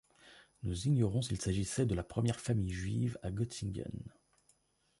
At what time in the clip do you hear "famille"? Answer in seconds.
2.39-2.71